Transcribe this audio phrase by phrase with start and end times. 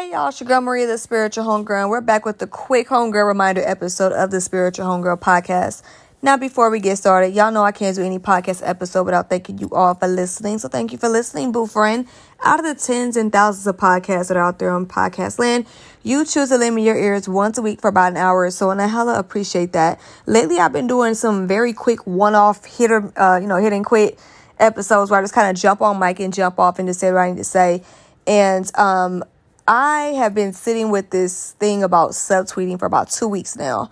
[0.00, 4.12] Hey y'all, it's Maria, the Spiritual Homegirl, we're back with the quick Homegirl reminder episode
[4.12, 5.82] of the Spiritual Homegirl podcast.
[6.22, 9.58] Now, before we get started, y'all know I can't do any podcast episode without thanking
[9.58, 10.58] you all for listening.
[10.58, 12.08] So, thank you for listening, boo friend.
[12.42, 15.66] Out of the tens and thousands of podcasts that are out there on podcast land,
[16.02, 18.50] you choose to lend me your ears once a week for about an hour or
[18.50, 20.00] so, and I hella appreciate that.
[20.24, 24.18] Lately, I've been doing some very quick one-off hitter, uh, you know, hit and quit
[24.58, 27.12] episodes where I just kind of jump on mic and jump off and just say
[27.12, 27.82] what I need to say.
[28.26, 29.24] And um,
[29.72, 33.88] I have been sitting with this thing about subtweeting for about two weeks now.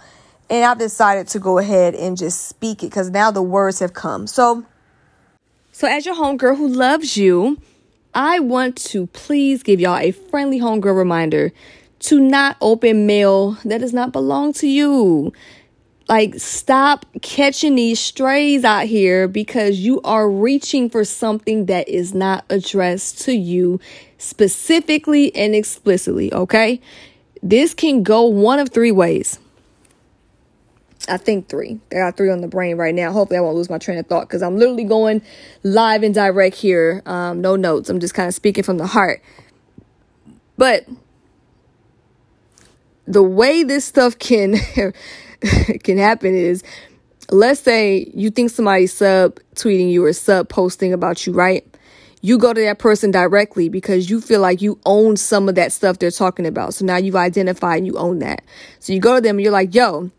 [0.51, 3.95] And I've decided to go ahead and just speak it because now the words have
[3.95, 4.27] come.
[4.27, 4.67] So,
[5.71, 7.59] so as your homegirl who loves you,
[8.13, 11.53] I want to please give y'all a friendly homegirl reminder
[12.01, 15.33] to not open mail that does not belong to you.
[16.09, 22.15] Like, stop catching these strays out here because you are reaching for something that is
[22.15, 23.79] not addressed to you
[24.17, 26.81] specifically and explicitly, okay?
[27.43, 29.39] This can go one of three ways.
[31.09, 31.79] I think three.
[31.93, 33.13] I got three on the brain right now.
[33.13, 35.23] Hopefully, I won't lose my train of thought because I'm literally going
[35.63, 37.03] live and direct here.
[37.07, 37.89] Um, no notes.
[37.89, 39.23] I'm just kind of speaking from the heart.
[40.57, 40.87] But
[43.07, 44.57] the way this stuff can
[45.83, 46.63] can happen is
[47.31, 51.65] let's say you think somebody's sub tweeting you or sub posting about you, right?
[52.21, 55.73] You go to that person directly because you feel like you own some of that
[55.73, 56.75] stuff they're talking about.
[56.75, 58.43] So now you've identified and you own that.
[58.81, 60.11] So you go to them and you're like, yo,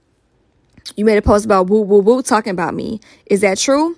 [0.95, 3.01] you made a post about woo woo woo talking about me.
[3.25, 3.97] Is that true?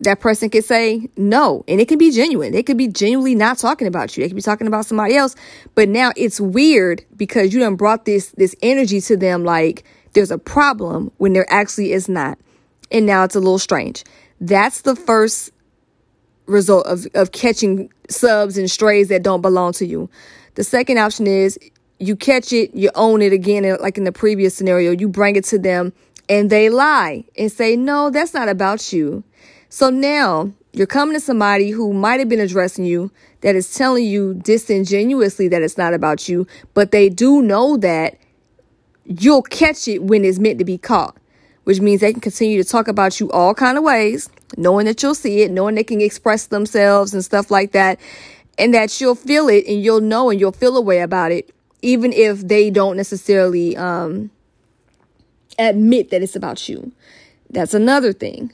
[0.00, 2.52] That person could say no, and it can be genuine.
[2.52, 4.22] They could be genuinely not talking about you.
[4.22, 5.34] They could be talking about somebody else.
[5.74, 10.30] But now it's weird because you done brought this this energy to them like there's
[10.30, 12.38] a problem when there actually is not.
[12.90, 14.04] And now it's a little strange.
[14.40, 15.50] That's the first
[16.46, 20.08] result of, of catching subs and strays that don't belong to you.
[20.54, 21.58] The second option is
[21.98, 25.36] you catch it, you own it again, uh, like in the previous scenario, you bring
[25.36, 25.92] it to them
[26.28, 29.24] and they lie and say, no, that's not about you.
[29.68, 33.10] So now you're coming to somebody who might have been addressing you
[33.40, 38.18] that is telling you disingenuously that it's not about you, but they do know that
[39.08, 41.16] you'll catch it when it's meant to be caught,
[41.64, 45.02] which means they can continue to talk about you all kind of ways, knowing that
[45.02, 47.98] you'll see it, knowing they can express themselves and stuff like that,
[48.58, 51.54] and that you'll feel it and you'll know and you'll feel a way about it,
[51.80, 54.30] even if they don't necessarily um,
[55.58, 56.92] admit that it's about you.
[57.50, 58.52] That's another thing.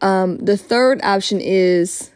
[0.00, 2.10] Um, the third option is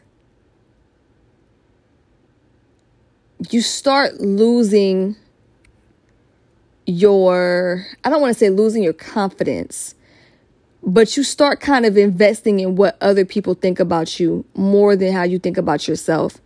[3.51, 5.17] you start losing
[6.87, 9.95] your, I don't want to say losing your confidence,
[10.83, 15.13] but you start kind of investing in what other people think about you more than
[15.13, 16.39] how you think about yourself.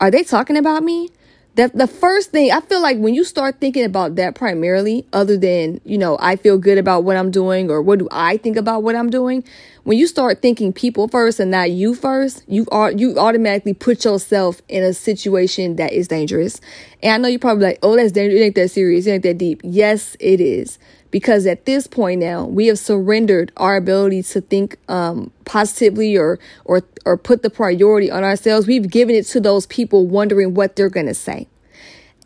[0.00, 1.10] Are they talking about me?
[1.54, 5.36] That the first thing I feel like when you start thinking about that primarily, other
[5.36, 8.56] than, you know, I feel good about what I'm doing or what do I think
[8.56, 9.44] about what I'm doing,
[9.84, 14.04] when you start thinking people first and not you first, you are you automatically put
[14.04, 16.60] yourself in a situation that is dangerous.
[17.02, 19.22] And I know you're probably like, oh, that's dangerous, it ain't that serious, it ain't
[19.24, 19.60] that deep.
[19.62, 20.78] Yes, it is
[21.12, 26.40] because at this point now we have surrendered our ability to think um, positively or
[26.64, 28.66] or or put the priority on ourselves.
[28.66, 31.46] We've given it to those people wondering what they're going to say.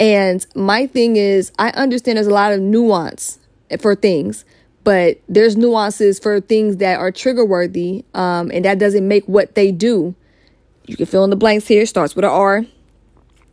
[0.01, 3.39] And my thing is i understand there's a lot of nuance
[3.81, 4.45] for things
[4.85, 9.57] but there's nuances for things that are trigger worthy um, and that doesn't make what
[9.57, 10.15] they do.
[10.87, 11.85] You can fill in the blanks here.
[11.87, 12.65] Starts with an r.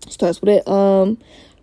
[0.10, 1.18] Starts with a um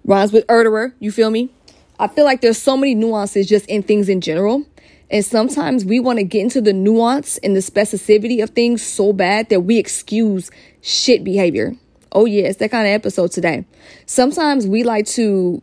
[0.05, 1.51] rhymes with erderer you feel me
[2.01, 4.65] I feel like there's so many nuances just in things in general.
[5.11, 9.13] And sometimes we want to get into the nuance and the specificity of things so
[9.13, 10.51] bad that we excuse
[10.81, 11.75] shit behavior.
[12.13, 13.67] Oh, yeah, it's that kind of episode today.
[14.07, 15.61] Sometimes we like to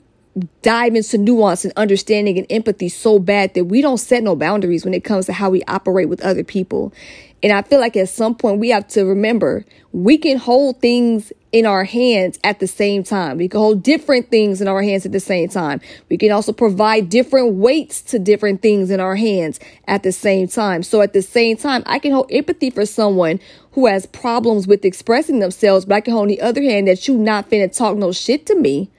[0.61, 4.85] dive into nuance and understanding and empathy so bad that we don't set no boundaries
[4.85, 6.93] when it comes to how we operate with other people.
[7.41, 11.33] And I feel like at some point we have to remember we can hold things
[11.51, 13.37] in our hands at the same time.
[13.37, 15.79] We can hold different things in our hands at the same time.
[16.09, 20.47] We can also provide different weights to different things in our hands at the same
[20.47, 20.83] time.
[20.83, 23.39] So at the same time, I can hold empathy for someone
[23.71, 27.07] who has problems with expressing themselves, but I can hold on the other hand that
[27.07, 28.91] you not finna talk no shit to me.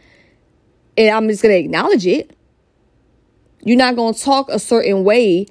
[0.96, 2.34] And I'm just gonna acknowledge it.
[3.62, 5.46] You're not gonna talk a certain way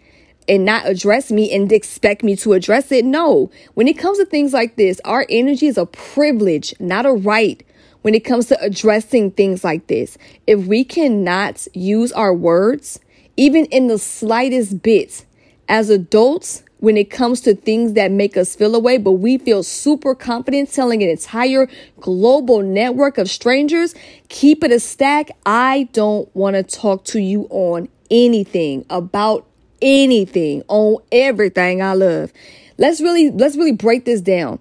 [0.47, 3.05] and not address me and expect me to address it.
[3.05, 3.51] No.
[3.73, 7.63] When it comes to things like this, our energy is a privilege, not a right.
[8.01, 12.99] When it comes to addressing things like this, if we cannot use our words,
[13.35, 15.25] even in the slightest bit,
[15.67, 19.63] as adults, when it comes to things that make us feel away, but we feel
[19.63, 21.67] super confident telling an entire
[22.00, 23.95] global network of strangers,
[24.29, 25.31] keep it a stack.
[25.45, 29.46] I don't want to talk to you on anything about
[29.81, 32.31] anything on everything I love.
[32.77, 34.59] Let's really let's really break this down.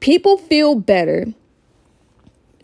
[0.00, 1.26] People feel better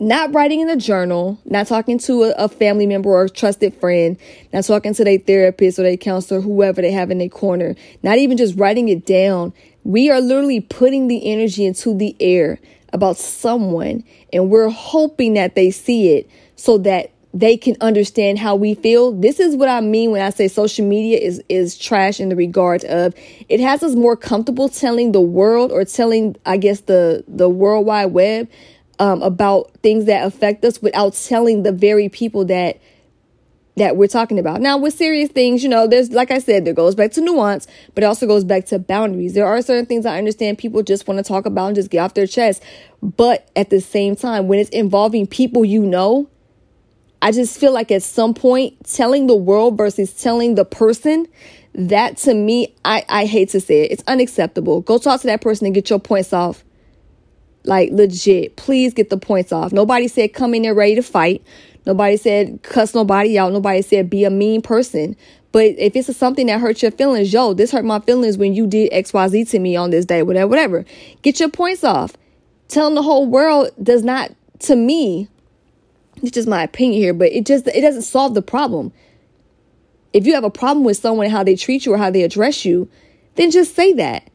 [0.01, 4.17] not writing in a journal, not talking to a, a, family member or trusted friend,
[4.51, 8.17] not talking to their therapist or their counselor, whoever they have in their corner, not
[8.17, 9.53] even just writing it down.
[9.83, 12.59] We are literally putting the energy into the air
[12.93, 14.03] about someone,
[14.33, 19.11] and we're hoping that they see it so that they can understand how we feel.
[19.13, 22.35] This is what I mean when I say social media is is trash in the
[22.35, 23.13] regard of
[23.47, 27.85] it has us more comfortable telling the world or telling I guess the the world
[27.85, 28.49] wide web
[28.99, 32.79] um, about things that affect us without telling the very people that
[33.77, 34.59] that we're talking about.
[34.59, 37.65] Now, with serious things, you know, there's like I said, there goes back to nuance,
[37.95, 39.33] but it also goes back to boundaries.
[39.33, 41.99] There are certain things I understand people just want to talk about and just get
[41.99, 42.61] off their chest.
[43.01, 46.29] But at the same time, when it's involving people you know,
[47.21, 51.27] I just feel like at some point telling the world versus telling the person,
[51.73, 53.91] that to me, I, I hate to say it.
[53.91, 54.81] It's unacceptable.
[54.81, 56.63] Go talk to that person and get your points off.
[57.63, 59.71] Like legit, please get the points off.
[59.71, 61.43] Nobody said come in there ready to fight.
[61.85, 63.53] Nobody said cuss nobody out.
[63.53, 65.15] Nobody said be a mean person.
[65.51, 68.67] But if it's something that hurts your feelings, yo, this hurt my feelings when you
[68.67, 70.85] did XYZ to me on this day, whatever, whatever.
[71.21, 72.13] Get your points off.
[72.69, 75.27] Telling the whole world does not, to me,
[76.21, 78.91] it's just my opinion here, but it just it doesn't solve the problem.
[80.13, 82.65] If you have a problem with someone how they treat you or how they address
[82.65, 82.89] you,
[83.35, 84.29] then just say that.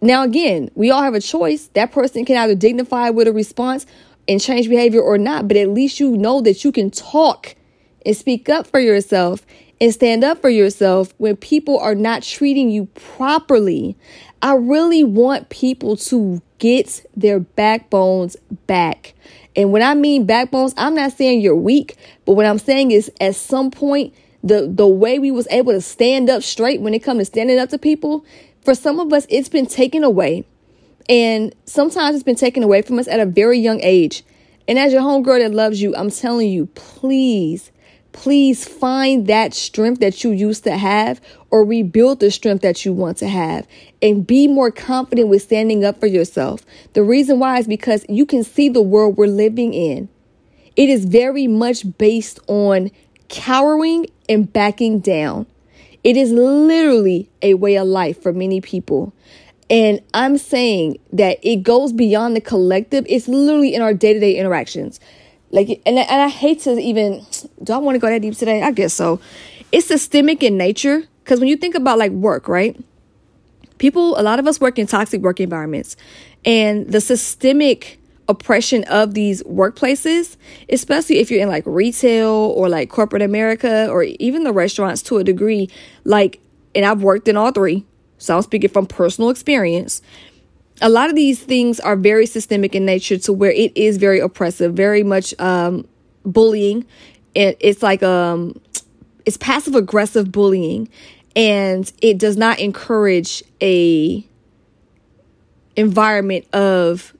[0.00, 1.68] Now again, we all have a choice.
[1.74, 3.86] That person can either dignify with a response
[4.28, 7.56] and change behavior or not, but at least you know that you can talk
[8.04, 9.44] and speak up for yourself
[9.80, 13.96] and stand up for yourself when people are not treating you properly.
[14.42, 18.36] I really want people to get their backbones
[18.66, 19.14] back.
[19.58, 23.10] And when I mean backbones, I'm not saying you're weak, but what I'm saying is
[23.20, 24.14] at some point
[24.44, 27.58] the the way we was able to stand up straight when it comes to standing
[27.58, 28.24] up to people,
[28.64, 30.46] for some of us it's been taken away.
[31.08, 34.22] And sometimes it's been taken away from us at a very young age.
[34.68, 37.72] And as your homegirl that loves you, I'm telling you, please
[38.18, 41.20] please find that strength that you used to have
[41.52, 43.64] or rebuild the strength that you want to have
[44.02, 46.66] and be more confident with standing up for yourself.
[46.94, 50.08] The reason why is because you can see the world we're living in.
[50.74, 52.90] It is very much based on
[53.28, 55.46] cowering and backing down.
[56.02, 59.12] It is literally a way of life for many people.
[59.70, 63.06] And I'm saying that it goes beyond the collective.
[63.08, 64.98] It's literally in our day to day interactions.
[65.50, 67.24] Like, and, and I hate to even,
[67.62, 68.62] do I want to go that deep today?
[68.62, 69.20] I guess so.
[69.72, 71.04] It's systemic in nature.
[71.24, 72.78] Because when you think about like work, right?
[73.76, 75.96] People, a lot of us work in toxic work environments.
[76.44, 80.36] And the systemic oppression of these workplaces,
[80.68, 85.18] especially if you're in like retail or like corporate America or even the restaurants to
[85.18, 85.70] a degree,
[86.04, 86.40] like,
[86.74, 87.84] and I've worked in all three.
[88.18, 90.02] So I'm speaking from personal experience
[90.80, 94.20] a lot of these things are very systemic in nature to where it is very
[94.20, 95.86] oppressive, very much um,
[96.24, 96.86] bullying.
[97.34, 98.60] It, it's like um,
[99.26, 100.88] it's passive aggressive bullying,
[101.34, 104.26] and it does not encourage a
[105.76, 107.14] environment of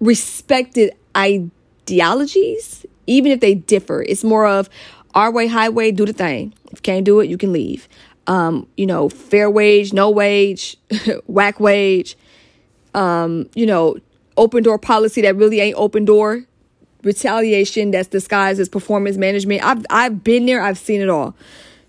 [0.00, 4.02] respected ideologies, even if they differ.
[4.02, 4.68] It's more of
[5.14, 6.52] our way, highway, do the thing.
[6.66, 7.88] If you can't do it, you can leave.
[8.26, 10.76] Um, you know, fair wage, no wage,
[11.26, 12.16] whack wage
[12.96, 13.98] um, you know,
[14.36, 16.42] open door policy that really ain't open door,
[17.04, 19.62] retaliation that's disguised as performance management.
[19.62, 21.36] I've I've been there, I've seen it all.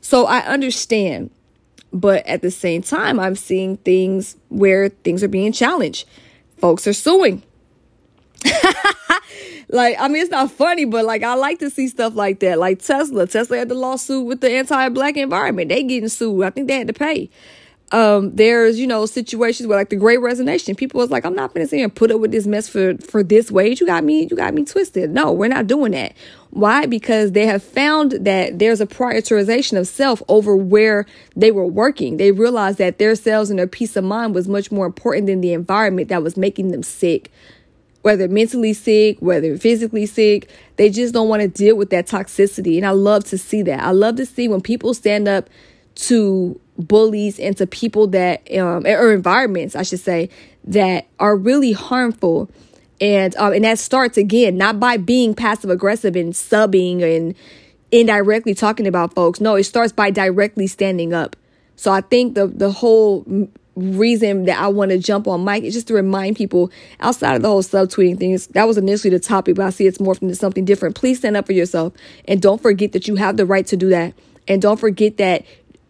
[0.01, 1.31] So I understand.
[1.93, 6.05] But at the same time, I'm seeing things where things are being challenged.
[6.57, 7.41] Folks are suing.
[9.69, 12.59] like, I mean, it's not funny, but like, I like to see stuff like that.
[12.59, 13.25] Like Tesla.
[13.25, 15.69] Tesla had the lawsuit with the anti black environment.
[15.69, 16.43] They getting sued.
[16.43, 17.29] I think they had to pay
[17.91, 21.53] um, there's, you know, situations where like the great resignation, people was like, I'm not
[21.53, 23.79] gonna sit and put up with this mess for, for this wage.
[23.79, 25.09] You got me, you got me twisted.
[25.09, 26.13] No, we're not doing that.
[26.49, 26.85] Why?
[26.85, 32.17] Because they have found that there's a prioritization of self over where they were working.
[32.17, 35.39] They realized that their selves and their peace of mind was much more important than
[35.39, 37.31] the environment that was making them sick.
[38.01, 42.77] Whether mentally sick, whether physically sick, they just don't want to deal with that toxicity.
[42.77, 43.81] And I love to see that.
[43.81, 45.49] I love to see when people stand up
[45.95, 50.29] to bullies and to people that um or environments I should say
[50.65, 52.49] that are really harmful
[53.01, 57.35] and um and that starts again not by being passive aggressive and subbing and
[57.91, 61.35] indirectly talking about folks no it starts by directly standing up
[61.77, 63.25] So I think the the whole
[63.75, 67.43] reason that I want to jump on mic is just to remind people outside of
[67.43, 68.47] the whole subtweeting things.
[68.47, 70.95] That was initially the topic, but I see it's morphed into something different.
[70.95, 71.93] Please stand up for yourself
[72.27, 74.15] and don't forget that you have the right to do that.
[74.47, 75.45] And don't forget that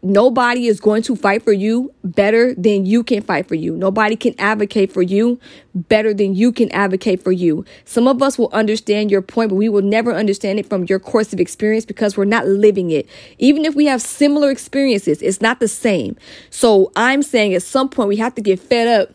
[0.07, 3.75] Nobody is going to fight for you better than you can fight for you.
[3.75, 5.37] Nobody can advocate for you
[5.75, 7.65] better than you can advocate for you.
[7.83, 10.97] Some of us will understand your point, but we will never understand it from your
[10.97, 13.05] course of experience because we're not living it.
[13.37, 16.15] Even if we have similar experiences, it's not the same.
[16.51, 19.13] So I'm saying at some point we have to get fed up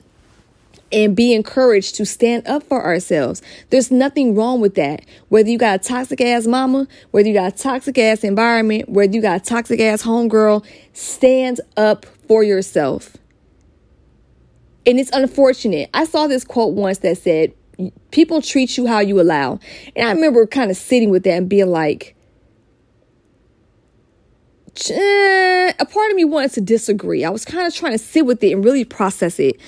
[0.93, 3.43] and be encouraged to stand up for ourselves.
[3.71, 5.05] There's nothing wrong with that.
[5.29, 9.15] Whether you got a toxic ass mama, whether you got a toxic ass environment, whether
[9.15, 13.17] you got a toxic ass homegirl, stand up for yourself.
[14.85, 15.91] And it's unfortunate.
[15.95, 17.55] I saw this quote once that said,
[18.11, 19.59] People treat you how you allow.
[19.97, 22.15] And I remember kind of sitting with that and being like,
[24.91, 27.25] Eh, a part of me wanted to disagree.
[27.25, 29.61] I was kind of trying to sit with it and really process it.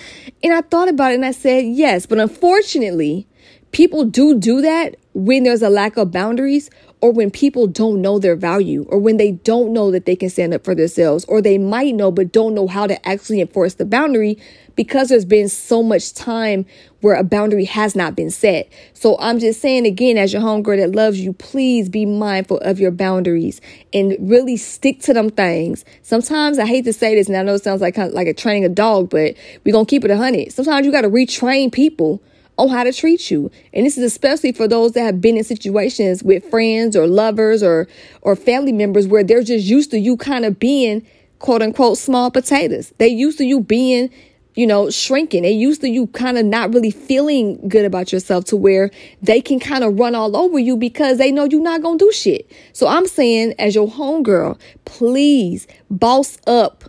[0.43, 3.27] And I thought about it and I said, yes, but unfortunately,
[3.73, 8.19] people do do that when there's a lack of boundaries or when people don't know
[8.19, 11.41] their value or when they don't know that they can stand up for themselves or
[11.41, 14.37] they might know but don't know how to actually enforce the boundary
[14.75, 16.67] because there's been so much time
[17.01, 18.69] where a boundary has not been set.
[18.93, 22.81] So I'm just saying again, as your homegirl that loves you, please be mindful of
[22.81, 23.61] your boundaries
[23.93, 25.85] and really stick to them things.
[26.03, 28.65] Sometimes I hate to say this, and I know it sounds like like a training
[28.65, 30.53] a dog, but we're gonna keep it a hundred.
[30.53, 32.21] Sometimes you got to retrain people
[32.59, 33.51] on how to treat you.
[33.73, 37.63] And this is especially for those that have been in situations with friends or lovers
[37.63, 37.89] or
[38.23, 41.07] or family members where they're just used to you kind of being
[41.39, 42.93] quote unquote small potatoes.
[42.99, 44.11] They used to you being
[44.55, 45.43] you know, shrinking.
[45.43, 49.41] They used to you kind of not really feeling good about yourself to where they
[49.41, 52.13] can kind of run all over you because they know you're not going to do
[52.13, 52.51] shit.
[52.73, 56.85] So I'm saying, as your homegirl, please boss up.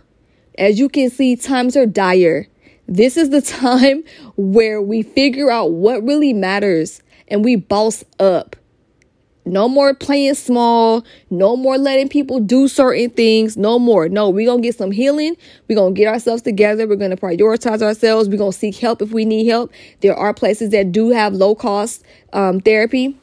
[0.58, 2.46] As you can see, times are dire.
[2.88, 4.04] This is the time
[4.36, 8.56] where we figure out what really matters and we boss up.
[9.46, 11.04] No more playing small.
[11.30, 13.56] No more letting people do certain things.
[13.56, 14.08] No more.
[14.08, 15.36] No, we're going to get some healing.
[15.68, 16.86] We're going to get ourselves together.
[16.88, 18.28] We're going to prioritize ourselves.
[18.28, 19.72] We're going to seek help if we need help.
[20.00, 23.16] There are places that do have low cost um, therapy.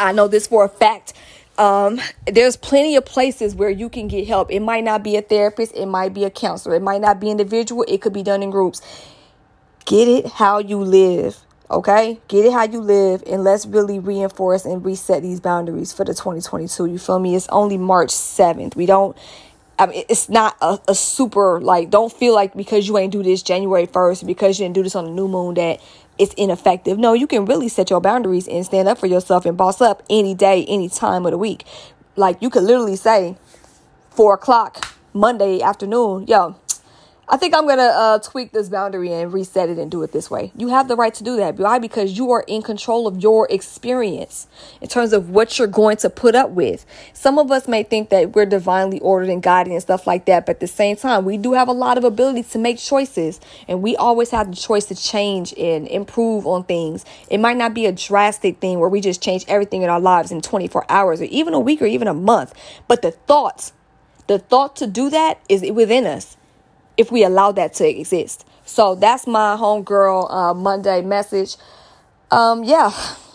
[0.00, 1.12] I know this for a fact.
[1.60, 4.50] Um, there's plenty of places where you can get help.
[4.50, 7.30] It might not be a therapist, it might be a counselor, it might not be
[7.30, 8.80] individual, it could be done in groups.
[9.84, 11.36] Get it how you live.
[11.70, 16.02] Okay, get it how you live, and let's really reinforce and reset these boundaries for
[16.02, 16.86] the 2022.
[16.86, 17.36] You feel me?
[17.36, 18.74] It's only March 7th.
[18.74, 19.14] We don't
[19.78, 21.88] I mean, it's not a, a, super like.
[21.88, 24.94] Don't feel like because you ain't do this January first, because you didn't do this
[24.94, 25.80] on the new moon, that
[26.20, 26.98] it's ineffective.
[26.98, 30.02] No, you can really set your boundaries and stand up for yourself and boss up
[30.10, 31.64] any day, any time of the week.
[32.14, 33.36] Like you could literally say,
[34.10, 36.56] four o'clock Monday afternoon, yo,
[37.32, 40.28] I think I'm gonna uh, tweak this boundary and reset it and do it this
[40.32, 40.50] way.
[40.56, 41.58] You have the right to do that.
[41.58, 41.78] Why?
[41.78, 44.48] Because you are in control of your experience
[44.80, 46.84] in terms of what you're going to put up with.
[47.12, 50.44] Some of us may think that we're divinely ordered and guided and stuff like that,
[50.44, 53.38] but at the same time, we do have a lot of ability to make choices,
[53.68, 57.04] and we always have the choice to change and improve on things.
[57.30, 60.32] It might not be a drastic thing where we just change everything in our lives
[60.32, 62.54] in 24 hours or even a week or even a month,
[62.88, 63.72] but the thoughts,
[64.26, 66.36] the thought to do that is within us
[67.00, 68.46] if we allow that to exist.
[68.66, 71.56] So that's my homegirl uh, Monday message.
[72.30, 72.92] Um, yeah,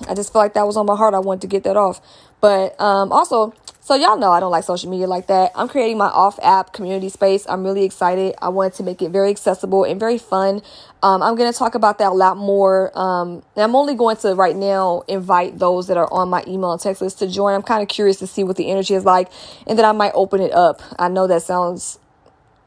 [0.08, 1.16] I just feel like that was on my heart.
[1.16, 2.00] I wanted to get that off.
[2.42, 5.52] But um, also, so y'all know I don't like social media like that.
[5.56, 7.46] I'm creating my off app community space.
[7.50, 8.36] I'm really excited.
[8.40, 10.62] I wanted to make it very accessible and very fun.
[11.02, 12.92] Um, I'm going to talk about that a lot more.
[12.98, 16.80] Um, I'm only going to right now invite those that are on my email and
[16.80, 17.56] text list to join.
[17.56, 19.32] I'm kind of curious to see what the energy is like,
[19.66, 20.84] and then I might open it up.
[21.00, 21.98] I know that sounds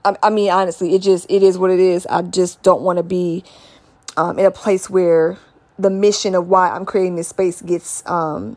[0.05, 2.07] I, I mean, honestly, it just it is what it is.
[2.07, 3.45] I just don't want to be
[4.17, 5.39] um, in a place where
[5.79, 8.05] the mission of why I'm creating this space gets.
[8.07, 8.57] Um,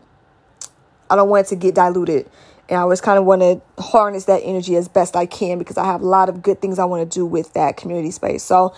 [1.10, 2.30] I don't want it to get diluted.
[2.70, 5.78] And I always kind of want to harness that energy as best I can because
[5.78, 8.44] I have a lot of good things I want to do with that community space.
[8.44, 8.74] So,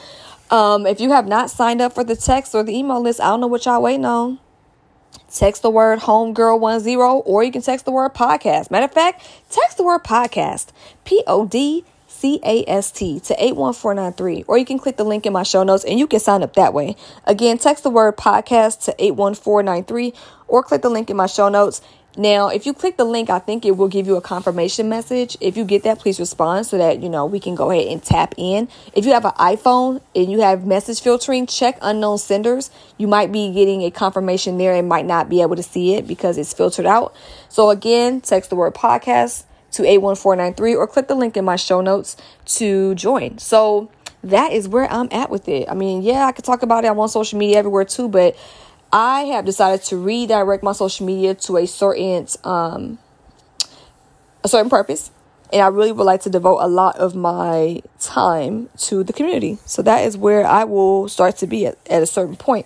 [0.50, 3.26] um, if you have not signed up for the text or the email list, I
[3.26, 4.40] don't know what y'all waiting on.
[5.32, 8.72] Text the word homegirl10 or you can text the word podcast.
[8.72, 10.68] Matter of fact, text the word podcast.
[11.06, 11.86] P O D
[12.24, 16.08] CAST to 81493, or you can click the link in my show notes and you
[16.08, 16.96] can sign up that way.
[17.26, 20.14] Again, text the word podcast to 81493
[20.48, 21.82] or click the link in my show notes.
[22.16, 25.36] Now, if you click the link, I think it will give you a confirmation message.
[25.42, 28.04] If you get that, please respond so that, you know, we can go ahead and
[28.04, 28.70] tap in.
[28.94, 32.70] If you have an iPhone and you have message filtering, check unknown senders.
[32.98, 36.08] You might be getting a confirmation there and might not be able to see it
[36.08, 37.16] because it's filtered out.
[37.50, 41.82] So again, text the word podcast to 81493 or click the link in my show
[41.82, 42.16] notes
[42.46, 43.38] to join.
[43.38, 43.90] So
[44.24, 45.70] that is where I'm at with it.
[45.70, 46.88] I mean, yeah, I could talk about it.
[46.88, 48.36] I'm on social media everywhere too, but
[48.92, 53.00] I have decided to redirect my social media to a certain um
[54.44, 55.12] a certain purpose.
[55.52, 59.60] And I really would like to devote a lot of my time to the community.
[59.66, 62.66] So that is where I will start to be at, at a certain point.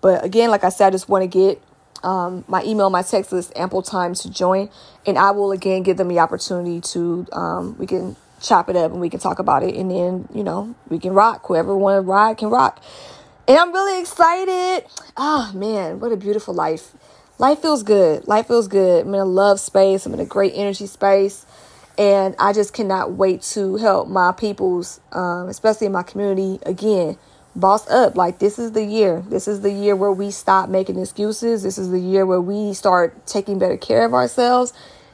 [0.00, 1.62] But again, like I said, I just want to get
[2.04, 4.70] um, my email, my text list ample time to join.
[5.06, 8.92] And I will again give them the opportunity to, um, we can chop it up
[8.92, 9.74] and we can talk about it.
[9.74, 11.46] And then, you know, we can rock.
[11.46, 12.82] Whoever want to ride can rock.
[13.48, 14.84] And I'm really excited.
[15.16, 16.92] Oh, man, what a beautiful life.
[17.38, 18.28] Life feels good.
[18.28, 19.06] Life feels good.
[19.06, 20.06] I'm in a love space.
[20.06, 21.44] I'm in a great energy space
[21.98, 27.16] and I just cannot wait to help my peoples, um, especially in my community, again,
[27.56, 28.16] boss up.
[28.16, 29.22] Like, this is the year.
[29.28, 31.62] This is the year where we stop making excuses.
[31.62, 34.72] This is the year where we start taking better care of ourselves.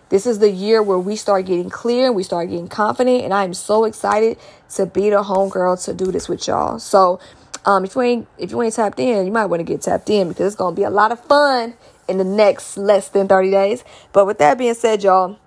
[0.08, 3.24] This is the year where we start getting clear and we start getting confident.
[3.24, 4.38] And I am so excited
[4.74, 6.78] to be the homegirl to do this with y'all.
[6.78, 7.20] So,
[7.64, 10.10] um, if you ain't if you ain't tapped in, you might want to get tapped
[10.10, 11.74] in because it's gonna be a lot of fun
[12.08, 13.84] in the next less than 30 days.
[14.12, 15.38] But with that being said, y'all,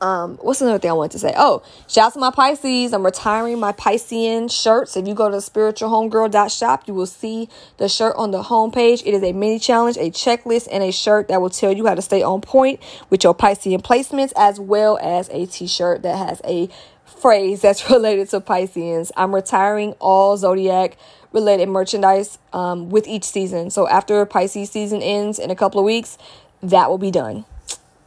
[0.00, 1.34] um, what's another thing I wanted to say?
[1.36, 2.94] Oh, shout out to my Pisces.
[2.94, 4.96] I'm retiring my Piscean shirts.
[4.96, 9.02] If you go to spiritualhomegirl.shop, you will see the shirt on the homepage.
[9.04, 11.94] It is a mini challenge, a checklist, and a shirt that will tell you how
[11.94, 12.80] to stay on point
[13.10, 16.70] with your Piscean placements, as well as a t-shirt that has a
[17.04, 19.12] phrase that's related to Pisceans.
[19.16, 20.96] I'm retiring all zodiac
[21.32, 23.70] related merchandise um, with each season.
[23.70, 26.16] So after Pisces season ends in a couple of weeks,
[26.62, 27.44] that will be done.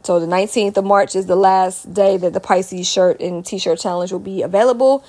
[0.04, 3.78] So the 19th of March is the last day that the Pisces shirt and t-shirt
[3.78, 5.02] challenge will be available.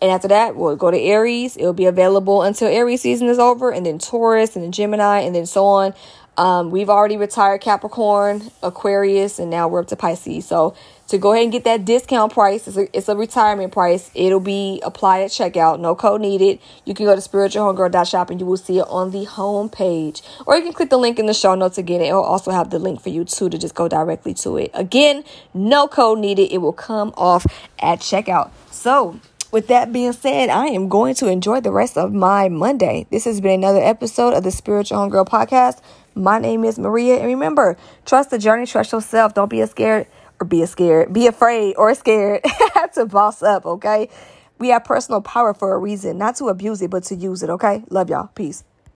[0.00, 1.54] And after that, we'll go to Aries.
[1.58, 5.34] It'll be available until Aries season is over, and then Taurus, and then Gemini, and
[5.34, 5.92] then so on.
[6.38, 10.46] Um, we've already retired Capricorn, Aquarius, and now we're up to Pisces.
[10.46, 10.76] So
[11.08, 14.12] to go ahead and get that discount price, it's a, it's a retirement price.
[14.14, 15.80] It'll be applied at checkout.
[15.80, 16.60] No code needed.
[16.84, 20.22] You can go to spiritualhomegirl.shop and you will see it on the home page.
[20.46, 22.02] Or you can click the link in the show notes again.
[22.02, 24.70] It'll also have the link for you too to just go directly to it.
[24.74, 26.52] Again, no code needed.
[26.52, 27.46] It will come off
[27.80, 28.52] at checkout.
[28.70, 29.18] So
[29.50, 33.06] with that being said, I am going to enjoy the rest of my Monday.
[33.10, 35.80] This has been another episode of the Spiritual Homegirl podcast.
[36.18, 37.16] My name is Maria.
[37.18, 39.34] And remember, trust the journey, trust yourself.
[39.34, 40.08] Don't be a scared
[40.40, 42.42] or be a scared, be afraid or scared
[42.94, 44.08] to boss up, okay?
[44.58, 47.50] We have personal power for a reason, not to abuse it, but to use it,
[47.50, 47.84] okay?
[47.88, 48.28] Love y'all.
[48.34, 48.64] Peace.